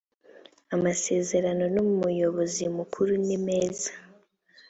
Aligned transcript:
amasezerano 0.75 1.63
n 1.73 1.77
umuyobozi 1.85 2.63
mukuru 2.77 3.11
nimeza 3.25 3.91